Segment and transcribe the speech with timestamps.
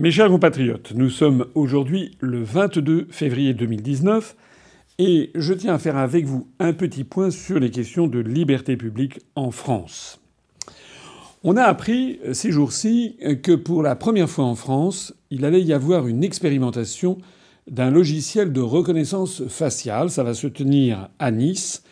[0.00, 4.34] Mes chers compatriotes, nous sommes aujourd'hui le 22 février 2019
[4.98, 8.78] et je tiens à faire avec vous un petit point sur les questions de liberté
[8.78, 10.18] publique en France.
[11.44, 15.74] On a appris ces jours-ci que pour la première fois en France, il allait y
[15.74, 17.18] avoir une expérimentation
[17.70, 20.08] d'un logiciel de reconnaissance faciale.
[20.08, 21.84] Ça va se tenir à Nice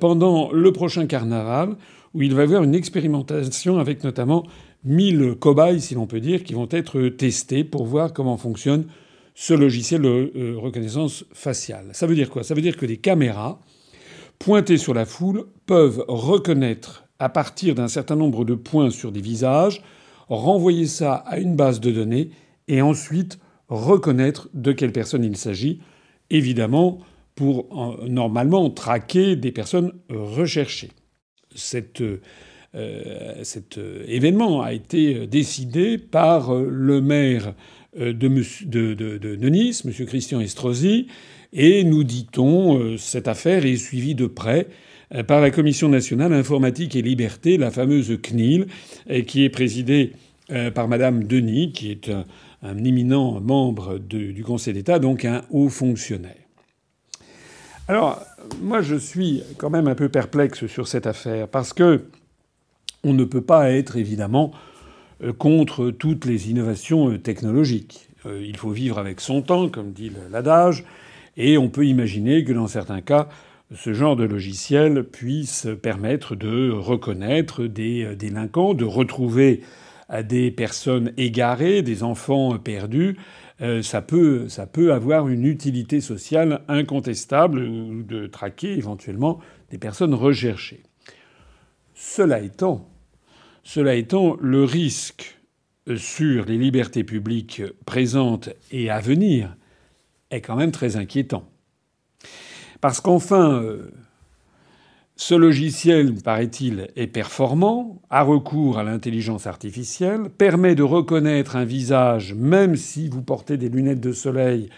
[0.00, 1.76] pendant le prochain carnaval
[2.14, 4.44] où il va y avoir une expérimentation avec notamment
[4.84, 8.86] 1000 cobayes, si l'on peut dire, qui vont être testés pour voir comment fonctionne
[9.34, 11.88] ce logiciel de euh, reconnaissance faciale.
[11.92, 12.44] Ça veut dire quoi?
[12.44, 13.60] Ça veut dire que des caméras
[14.38, 19.20] pointées sur la foule peuvent reconnaître à partir d'un certain nombre de points sur des
[19.20, 19.82] visages,
[20.28, 22.30] renvoyer ça à une base de données
[22.68, 25.80] et ensuite reconnaître de quelle personne il s'agit,
[26.30, 27.00] évidemment
[27.34, 27.66] pour
[28.06, 30.90] normalement traquer des personnes recherchées.
[31.54, 32.20] Cette euh,
[33.42, 37.54] cet euh, événement a été euh, décidé par le maire
[37.96, 40.06] de, de, Nice, M.
[40.06, 41.06] Christian Estrosi,
[41.52, 44.66] et nous dit-on, cette affaire est suivie de près
[45.28, 48.66] par la Commission nationale informatique et liberté, la fameuse CNIL,
[49.28, 50.10] qui est présidée
[50.74, 52.10] par Madame Denis, qui est
[52.62, 56.44] un, éminent membre du Conseil d'État, donc un haut fonctionnaire.
[57.86, 58.20] Alors,
[58.60, 62.02] moi, je suis quand même un peu perplexe sur cette affaire, parce que
[63.04, 64.52] on ne peut pas être évidemment
[65.22, 68.08] euh, contre toutes les innovations euh, technologiques.
[68.26, 70.84] Euh, il faut vivre avec son temps, comme dit l'adage,
[71.36, 73.28] et on peut imaginer que dans certains cas,
[73.74, 79.62] ce genre de logiciel puisse permettre de reconnaître des délinquants, de retrouver
[80.22, 83.16] des personnes égarées, des enfants perdus.
[83.82, 89.40] ça, peut, ça peut avoir une utilité sociale incontestable de traquer éventuellement
[89.70, 90.82] des personnes recherchées.
[91.94, 92.86] Cela étant,
[93.64, 95.40] cela étant, le risque
[95.96, 99.56] sur les libertés publiques présentes et à venir
[100.30, 101.44] est quand même très inquiétant.
[102.80, 103.90] Parce qu'enfin, euh,
[105.16, 112.34] ce logiciel, paraît-il, est performant, a recours à l'intelligence artificielle, permet de reconnaître un visage
[112.34, 114.68] même si vous portez des lunettes de soleil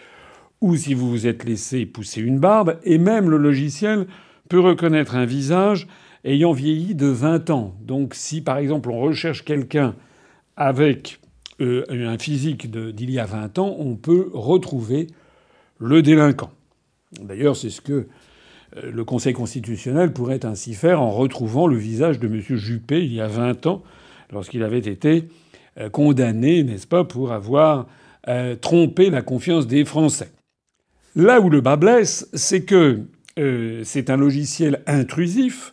[0.60, 4.06] ou si vous vous êtes laissé pousser une barbe, et même le logiciel
[4.48, 5.86] peut reconnaître un visage
[6.26, 7.74] ayant vieilli de 20 ans.
[7.80, 9.94] Donc si par exemple on recherche quelqu'un
[10.56, 11.20] avec
[11.60, 15.06] euh, un physique d'il y a 20 ans, on peut retrouver
[15.78, 16.50] le délinquant.
[17.20, 18.08] D'ailleurs, c'est ce que
[18.76, 22.40] euh, le Conseil constitutionnel pourrait ainsi faire en retrouvant le visage de M.
[22.56, 23.82] Juppé il y a 20 ans,
[24.32, 25.28] lorsqu'il avait été
[25.78, 27.86] euh, condamné, n'est-ce pas, pour avoir
[28.60, 30.32] trompé la confiance des Français.
[31.14, 33.02] Là où le bas blesse, c'est que
[33.84, 35.72] c'est un logiciel intrusif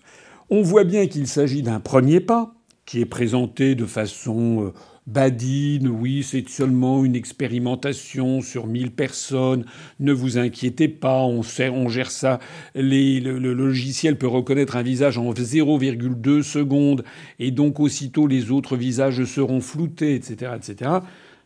[0.54, 2.54] on voit bien qu'il s'agit d'un premier pas
[2.86, 4.74] qui est présenté de façon euh,
[5.08, 5.88] badine.
[5.88, 9.66] Oui, c'est seulement une expérimentation sur 1000 personnes.
[10.00, 11.42] Ne vous inquiétez pas, on,
[11.90, 12.38] gère ça.
[12.76, 17.04] le, logiciel peut reconnaître un visage en 0,2 secondes
[17.40, 20.92] et donc aussitôt les autres visages seront floutés, etc., etc.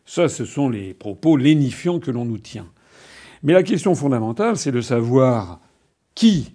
[0.04, 2.68] Ça, ce sont les propos lénifiants que l'on nous tient.
[3.42, 5.62] Mais la question fondamentale, c'est de savoir
[6.14, 6.52] qui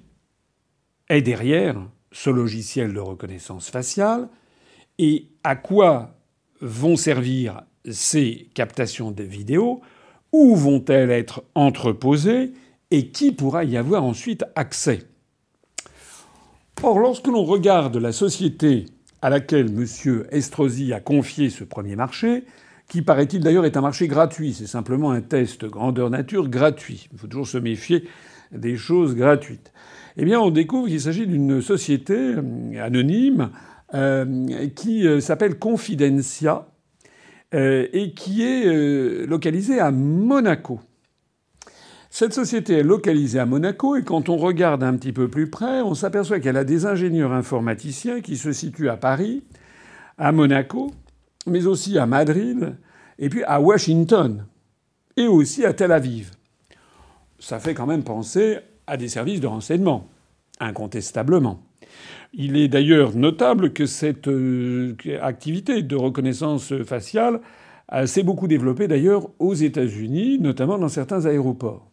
[1.09, 1.81] est derrière
[2.13, 4.29] ce logiciel de reconnaissance faciale
[4.99, 6.15] et à quoi
[6.61, 9.81] vont servir ces captations de vidéos,
[10.31, 12.53] où vont-elles être entreposées
[12.91, 14.99] et qui pourra y avoir ensuite accès.
[16.81, 18.85] Or, lorsque l'on regarde la société
[19.21, 20.25] à laquelle M.
[20.31, 22.45] Estrosi a confié ce premier marché,
[22.87, 27.07] qui paraît-il d'ailleurs est un marché gratuit, c'est simplement un test grandeur nature gratuit.
[27.11, 28.07] Il faut toujours se méfier
[28.51, 29.71] des choses gratuites
[30.17, 33.49] eh bien, on découvre qu'il s'agit d'une société euh, anonyme
[33.93, 36.67] euh, qui euh, s'appelle Confidencia
[37.55, 40.79] et qui est localisée à Monaco.
[42.09, 45.83] Cette société est localisée à Monaco et quand on regarde un petit peu plus près,
[45.83, 49.43] on s'aperçoit qu'elle a des ingénieurs informaticiens qui se situent à Paris,
[50.17, 50.89] à Monaco,
[51.45, 52.75] mais aussi à Madrid,
[53.19, 54.47] et puis à Washington,
[55.15, 56.31] et aussi à Tel Aviv.
[57.37, 60.07] Ça fait quand même penser à des services de renseignement,
[60.63, 61.63] incontestablement.
[62.33, 67.41] Il est d'ailleurs notable que cette euh, activité de reconnaissance faciale
[68.05, 71.91] s'est beaucoup développée d'ailleurs aux États-Unis, notamment dans certains aéroports.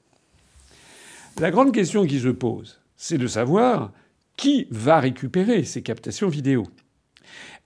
[1.38, 3.92] La grande question qui se pose, c'est de savoir
[4.36, 6.66] qui va récupérer ces captations vidéo.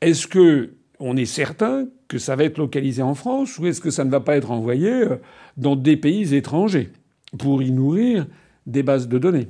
[0.01, 3.91] Est-ce que on est certain que ça va être localisé en France ou est-ce que
[3.91, 5.17] ça ne va pas être envoyé euh,
[5.57, 6.91] dans des pays étrangers
[7.39, 8.27] pour y nourrir
[8.67, 9.49] des bases de données?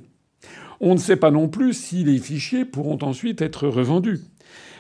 [0.87, 4.21] On ne sait pas non plus si les fichiers pourront ensuite être revendus.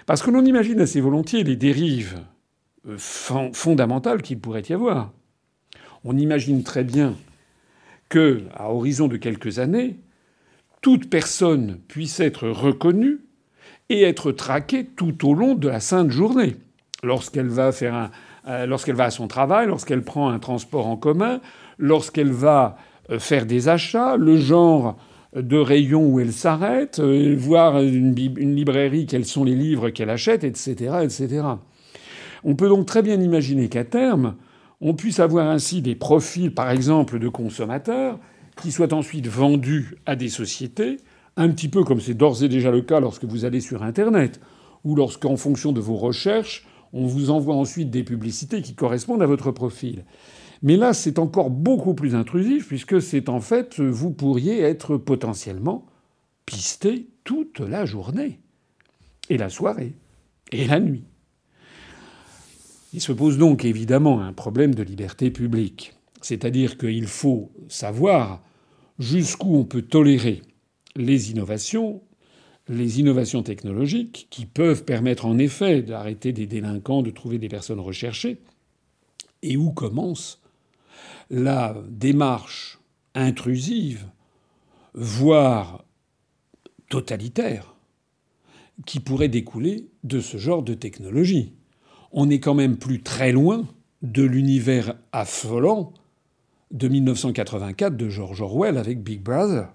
[0.04, 2.20] Parce que l'on imagine assez volontiers les dérives
[2.86, 5.12] euh, fondamentale qu'il pourrait y avoir.
[6.04, 7.14] On imagine très bien
[8.10, 9.96] que, à horizon de quelques années,
[10.82, 13.20] toute personne puisse être reconnue
[13.88, 16.56] et être traquée tout au long de la sainte journée.
[17.02, 21.40] Lorsqu'elle va euh, à son travail, lorsqu'elle prend un transport en commun,
[21.78, 22.76] lorsqu'elle va
[23.08, 24.98] euh, faire des achats, le genre
[25.34, 30.10] de rayon où elle s'arrête, euh, voir une, une, librairie, quels sont les livres qu'elle
[30.10, 31.42] achète, etc., etc.
[32.44, 34.36] On peut donc très bien imaginer qu'à terme,
[34.80, 38.18] on puisse avoir ainsi des profils, par exemple, de consommateurs,
[38.60, 40.98] qui soient ensuite vendus à des sociétés,
[41.36, 44.40] un petit peu comme c'est d'ores et déjà le cas lorsque vous allez sur Internet,
[44.84, 49.26] ou lorsqu'en fonction de vos recherches, on vous envoie ensuite des publicités qui correspondent à
[49.26, 50.04] votre profil.
[50.64, 55.84] Mais là, c'est encore beaucoup plus intrusif puisque c'est en fait, vous pourriez être potentiellement
[56.46, 58.40] pisté toute la journée,
[59.28, 59.94] et la soirée,
[60.52, 61.04] et la nuit.
[62.94, 65.92] Il se pose donc évidemment un problème de liberté publique.
[66.22, 68.42] C'est-à-dire qu'il faut savoir
[68.98, 70.42] jusqu'où on peut tolérer
[70.96, 72.02] les innovations
[72.70, 77.80] les innovations technologiques qui peuvent permettre en effet d'arrêter des délinquants, de trouver des personnes
[77.80, 78.38] recherchées,
[79.42, 80.40] et où commence
[81.30, 82.78] la démarche
[83.14, 84.06] intrusive,
[84.94, 85.84] voire
[86.88, 87.74] totalitaire,
[88.86, 91.54] qui pourrait découler de ce genre de technologie.
[92.12, 93.66] On n'est quand même plus très loin
[94.02, 95.92] de l'univers affolant
[96.70, 99.72] de 1984 de George Orwell avec Big Brother.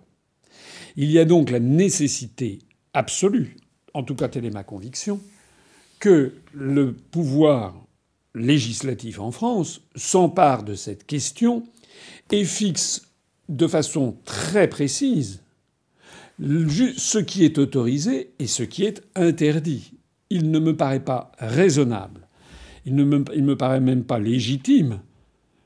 [0.95, 2.59] Il y a donc la nécessité
[2.93, 3.55] absolue,
[3.93, 5.19] en tout cas telle est ma conviction,
[5.99, 7.75] que le pouvoir
[8.35, 11.63] législatif en France s'empare de cette question
[12.31, 13.09] et fixe
[13.49, 15.41] de façon très précise
[16.39, 19.93] ce qui est autorisé et ce qui est interdit.
[20.29, 22.27] Il ne me paraît pas raisonnable,
[22.85, 24.99] il ne me, paraît même pas légitime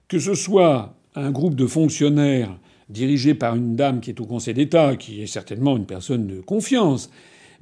[0.08, 2.58] que ce soit un groupe de fonctionnaires
[2.90, 6.42] dirigé par une dame qui est au Conseil d'État, qui est certainement une personne de
[6.42, 7.10] confiance,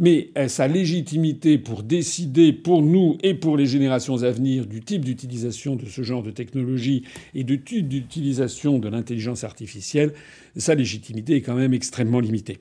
[0.02, 5.06] mais sa légitimité pour décider pour nous et pour les générations à venir du type
[5.06, 7.06] d'utilisation de ce genre de technologie
[7.36, 10.14] et du type d'utilisation de l'intelligence artificielle,
[10.58, 12.58] sa légitimité est quand même extrêmement limitée.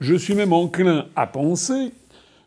[0.00, 1.92] Je suis même enclin à penser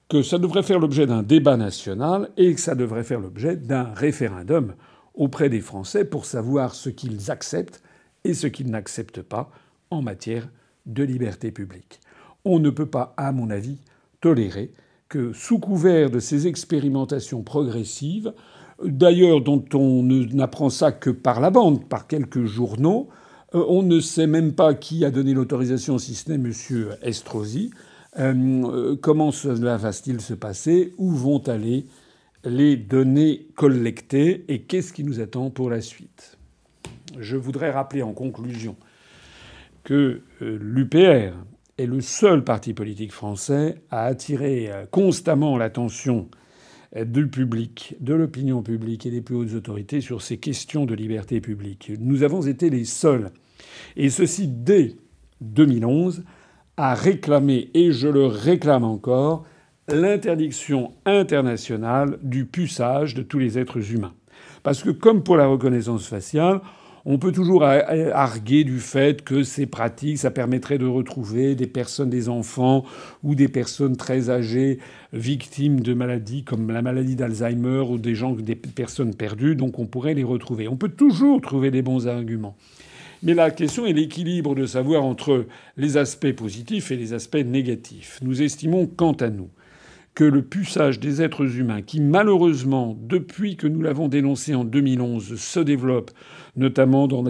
[0.10, 3.94] que ça devrait faire l'objet d'un débat national et que ça devrait faire l'objet d'un
[3.94, 4.74] référendum
[5.14, 7.84] auprès des Français pour savoir ce qu'ils acceptent
[8.24, 9.52] et ce qu'ils n'acceptent pas
[9.92, 10.50] en matière
[10.88, 12.00] de liberté publique.
[12.46, 13.78] On ne peut pas, à mon avis,
[14.22, 14.72] tolérer
[15.10, 18.34] que, sous couvert de ces expérimentations progressives,
[18.84, 23.10] d'ailleurs dont on n'apprend ça que par la bande, par quelques journaux,
[23.54, 26.52] euh, on ne sait même pas qui a donné l'autorisation, si ce n'est M.
[27.02, 27.72] Estrosi.
[28.20, 30.94] Euh, euh, comment cela va-t-il se passer?
[30.98, 31.86] Où vont aller
[32.44, 34.46] les données collectées?
[34.48, 36.38] Et qu'est-ce qui nous attend pour la suite?
[37.20, 38.78] Je voudrais rappeler en conclusion
[39.84, 41.34] que l'UPR
[41.78, 46.30] est le seul parti politique français à attirer euh, constamment l'attention
[46.96, 50.94] euh, du public, de l'opinion publique et des plus hautes autorités sur ces questions de
[50.96, 51.92] liberté publique.
[52.00, 53.32] Nous avons été les seuls,
[53.96, 54.96] et ceci dès
[55.42, 56.24] 2011,
[56.78, 59.46] à réclamer, et je le réclame encore,
[59.88, 64.14] l'interdiction internationale du puçage de tous les êtres humains.
[64.64, 66.62] Parce que comme pour la reconnaissance faciale,
[67.06, 72.10] on peut toujours arguer du fait que c'est pratique, ça permettrait de retrouver des personnes,
[72.10, 72.86] des enfants
[73.24, 74.80] ou des personnes très âgées
[75.14, 79.86] victimes de maladies comme la maladie d'Alzheimer ou des gens, des personnes perdues, donc on
[79.86, 80.68] pourrait les retrouver.
[80.68, 82.56] On peut toujours trouver des bons arguments.
[83.24, 85.46] Mais la question est l'équilibre de savoir entre
[85.78, 88.20] les aspects positifs et les aspects négatifs.
[88.24, 89.50] Nous estimons, quant à nous,
[90.14, 95.36] que le puçage des êtres humains, qui malheureusement, depuis que nous l'avons dénoncé en 2011,
[95.40, 96.12] se développe,
[96.58, 97.24] notamment dans,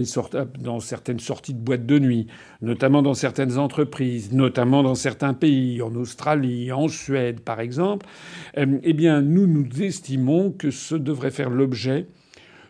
[0.79, 2.27] certaines sorties de boîtes de nuit,
[2.61, 8.07] notamment dans certaines entreprises, notamment dans certains pays, en Australie, en Suède par exemple,
[8.57, 12.07] euh, eh bien nous nous estimons que ce devrait faire l'objet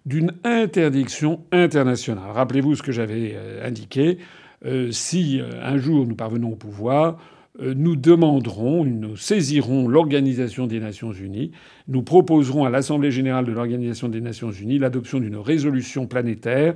[0.06, 2.32] d'une interdiction internationale.
[2.34, 4.18] Rappelez-vous ce que j'avais euh, indiqué.
[4.66, 7.18] Euh, si un jour nous parvenons au pouvoir,
[7.62, 11.52] nous demanderons, nous saisirons l'Organisation des Nations Unies,
[11.88, 16.74] nous proposerons à l'Assemblée générale de l'Organisation des Nations Unies l'adoption d'une résolution planétaire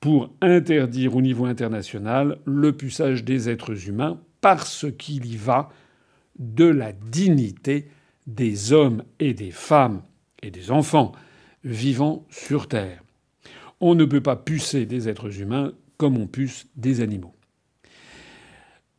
[0.00, 5.70] pour interdire au niveau international le puçage des êtres humains parce qu'il y va
[6.38, 7.88] de la dignité
[8.26, 10.02] des hommes et des femmes
[10.42, 11.12] et des enfants
[11.64, 13.02] vivant sur Terre.
[13.80, 17.32] On ne peut pas pucer des êtres humains comme on puce des animaux.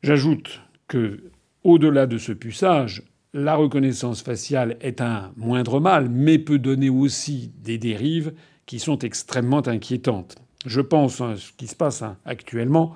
[0.03, 1.19] J'ajoute que,
[1.63, 3.03] au-delà de ce puçage,
[3.33, 8.33] la reconnaissance faciale est un moindre mal, mais peut donner aussi des dérives
[8.65, 10.35] qui sont extrêmement inquiétantes.
[10.65, 12.95] Je pense à ce qui se passe hein, actuellement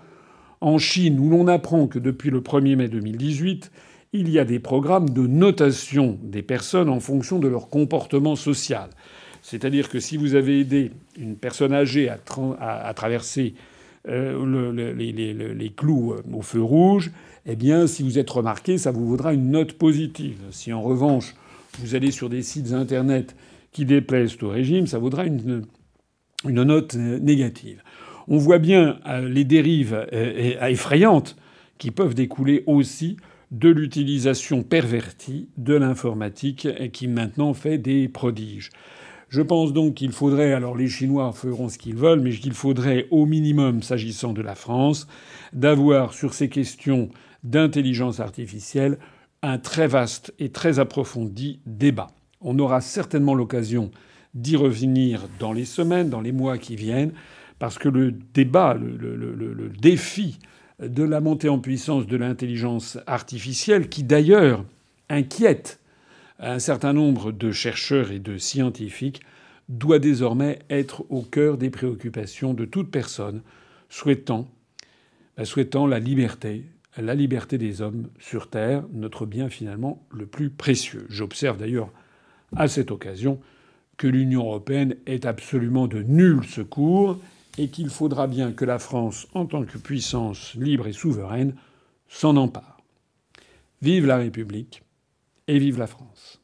[0.62, 3.72] en Chine, où l'on apprend que depuis le 1er mai 2018,
[4.14, 8.90] il y a des programmes de notation des personnes en fonction de leur comportement social.
[9.42, 13.56] C'est-à-dire que si vous avez aidé une personne âgée à, traverser
[14.08, 17.12] euh, les, clous euh, au feu rouge,
[17.46, 20.38] eh bien, si vous êtes remarqué, ça vous vaudra une note positive.
[20.52, 21.36] Si en revanche,
[21.80, 23.36] vous allez sur des sites internet
[23.72, 25.64] qui déplaisent au régime, ça vaudra une,
[26.46, 27.82] une note euh, négative.
[28.28, 31.36] On voit bien les dérives effrayantes
[31.80, 33.18] qui peuvent découler aussi
[33.50, 38.70] de l'utilisation pervertie de l'informatique qui maintenant fait des prodiges.
[39.28, 43.08] Je pense donc qu'il faudrait, alors les Chinois feront ce qu'ils veulent, mais qu'il faudrait
[43.12, 45.08] au minimum, s'agissant de la France,
[45.54, 47.10] d'avoir sur ces questions
[47.44, 48.98] d'intelligence artificielle
[49.42, 52.08] un très vaste et très approfondi débat.
[52.42, 53.92] On aura certainement l'occasion
[54.34, 57.14] d'y revenir dans les semaines, dans les mois qui viennent,
[57.60, 60.40] parce que le débat, le, défi
[60.80, 64.64] de la montée en puissance de l'intelligence artificielle, qui d'ailleurs
[65.10, 65.80] inquiète
[66.40, 69.22] un certain nombre de chercheurs et de scientifiques
[69.70, 73.42] doit désormais être au cœur des préoccupations de toute personne
[73.90, 74.50] souhaitant,
[75.44, 76.66] souhaitant la liberté,
[76.98, 81.06] la liberté des hommes sur Terre, notre bien finalement le plus précieux.
[81.10, 81.90] J'observe d'ailleurs
[82.56, 83.40] à cette occasion
[83.98, 87.20] que l'Union européenne est absolument de nul secours
[87.58, 91.56] et qu'il faudra bien que la France, en tant que puissance libre et souveraine,
[92.08, 92.82] s'en empare.
[93.82, 94.84] Vive la République
[95.48, 96.41] et vive la France.